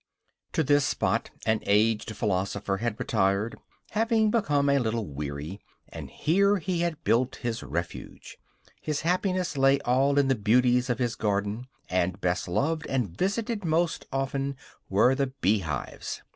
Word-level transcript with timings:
To 0.53 0.63
this 0.63 0.83
spot 0.83 1.29
an 1.45 1.59
aged 1.61 2.15
philosopher 2.17 2.77
had 2.77 2.99
retired, 2.99 3.55
having 3.91 4.31
become 4.31 4.67
a 4.67 4.79
little 4.79 5.05
weary; 5.05 5.61
and 5.89 6.09
here 6.09 6.57
he 6.57 6.79
had 6.81 7.03
built 7.03 7.35
his 7.35 7.61
refuge. 7.61 8.39
His 8.81 9.01
happiness 9.01 9.59
lay 9.59 9.79
all 9.81 10.17
in 10.17 10.27
the 10.27 10.33
beauties 10.33 10.89
of 10.89 10.97
his 10.97 11.13
garden; 11.13 11.67
and 11.87 12.19
best 12.19 12.47
loved, 12.47 12.87
and 12.87 13.15
visited 13.15 13.63
most 13.63 14.07
often, 14.11 14.55
were 14.89 15.13
the 15.13 15.27
bee 15.27 15.59
hives. 15.59 16.23